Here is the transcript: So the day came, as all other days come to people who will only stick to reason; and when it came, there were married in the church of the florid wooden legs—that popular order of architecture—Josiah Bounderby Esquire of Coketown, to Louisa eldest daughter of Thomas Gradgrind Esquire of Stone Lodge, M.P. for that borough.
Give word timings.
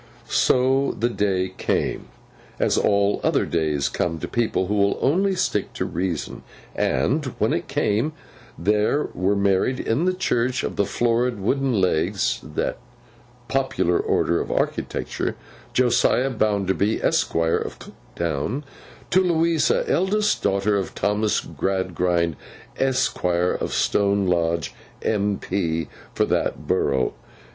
So 0.29 0.95
the 0.99 1.09
day 1.11 1.53
came, 1.59 2.07
as 2.59 2.75
all 2.75 3.21
other 3.23 3.45
days 3.45 3.87
come 3.87 4.17
to 4.17 4.27
people 4.27 4.65
who 4.65 4.73
will 4.73 4.97
only 4.99 5.35
stick 5.35 5.73
to 5.73 5.85
reason; 5.85 6.41
and 6.75 7.23
when 7.37 7.53
it 7.53 7.67
came, 7.67 8.13
there 8.57 9.09
were 9.13 9.35
married 9.35 9.79
in 9.79 10.05
the 10.05 10.15
church 10.15 10.63
of 10.63 10.75
the 10.75 10.87
florid 10.87 11.39
wooden 11.39 11.79
legs—that 11.79 12.79
popular 13.47 13.99
order 13.99 14.41
of 14.41 14.51
architecture—Josiah 14.51 16.31
Bounderby 16.31 16.99
Esquire 17.03 17.57
of 17.57 17.77
Coketown, 17.77 18.63
to 19.11 19.21
Louisa 19.21 19.87
eldest 19.87 20.41
daughter 20.41 20.79
of 20.79 20.95
Thomas 20.95 21.41
Gradgrind 21.41 22.37
Esquire 22.75 23.51
of 23.61 23.71
Stone 23.71 24.25
Lodge, 24.25 24.73
M.P. 25.03 25.89
for 26.15 26.25
that 26.25 26.65
borough. 26.65 27.13